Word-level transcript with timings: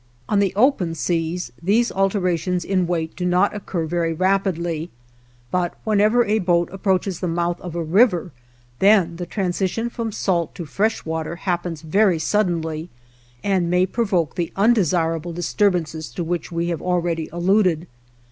On 0.27 0.39
the 0.39 0.51
open 0.55 0.95
seas 0.95 1.51
these 1.61 1.91
alterations 1.91 2.65
in 2.65 2.87
weight 2.87 3.15
do 3.15 3.23
not 3.23 3.55
occur 3.55 3.85
very 3.85 4.13
rapidly; 4.13 4.89
but 5.51 5.75
whenever 5.83 6.25
a 6.25 6.39
boat 6.39 6.69
approaches 6.71 7.19
the 7.19 7.27
mouth 7.27 7.61
of 7.61 7.75
a 7.75 7.83
river, 7.83 8.31
then 8.79 9.17
the 9.17 9.27
transition 9.27 9.91
from 9.91 10.11
salt 10.11 10.55
to 10.55 10.65
fresh 10.65 11.05
water 11.05 11.35
happens 11.35 11.83
very 11.83 12.17
suddenly 12.17 12.89
and 13.43 13.69
may 13.69 13.85
provoke 13.85 14.33
the 14.33 14.51
undesirable 14.55 15.33
disturbances 15.33 16.09
to 16.09 16.23
which 16.23 16.51
we 16.51 16.69
have 16.69 16.81
already 16.81 17.29
alluded. 17.31 17.85